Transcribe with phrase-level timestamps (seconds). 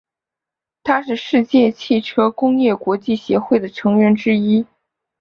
[0.81, 4.65] 它是世界汽车工业国际协会的成员之一。